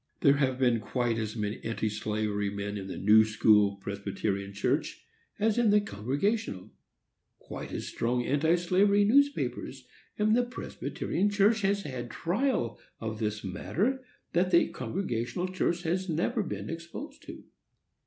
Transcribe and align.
There 0.21 0.37
have 0.37 0.57
been 0.57 0.79
quite 0.79 1.19
as 1.19 1.35
many 1.35 1.59
anti 1.63 1.87
slavery 1.87 2.49
men 2.49 2.75
in 2.75 2.87
the 2.87 2.97
New 2.97 3.23
School 3.23 3.75
Presbyterian 3.75 4.51
Church 4.51 5.05
as 5.37 5.59
in 5.59 5.69
the 5.69 5.79
Congregational,—quite 5.79 7.71
as 7.71 7.85
strong 7.85 8.25
anti 8.25 8.55
slavery 8.55 9.05
newspapers; 9.05 9.85
and 10.17 10.35
the 10.35 10.41
Presbyterian 10.41 11.29
Church 11.29 11.61
has 11.61 11.83
had 11.83 12.09
trial 12.09 12.79
of 12.99 13.19
this 13.19 13.43
matter 13.43 14.03
that 14.33 14.49
the 14.49 14.69
Congregational 14.69 15.49
Church 15.49 15.83
has 15.83 16.09
never 16.09 16.41
been 16.41 16.67
exposed 16.67 17.21
to. 17.27 17.43